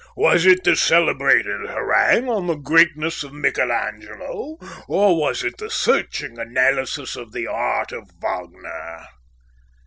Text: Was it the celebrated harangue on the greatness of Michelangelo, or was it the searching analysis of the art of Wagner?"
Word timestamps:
Was 0.17 0.47
it 0.47 0.63
the 0.63 0.75
celebrated 0.75 1.69
harangue 1.69 2.27
on 2.27 2.47
the 2.47 2.55
greatness 2.55 3.21
of 3.23 3.33
Michelangelo, 3.33 4.57
or 4.87 5.15
was 5.15 5.43
it 5.43 5.59
the 5.59 5.69
searching 5.69 6.39
analysis 6.39 7.15
of 7.15 7.33
the 7.33 7.45
art 7.45 7.91
of 7.91 8.09
Wagner?" 8.19 9.05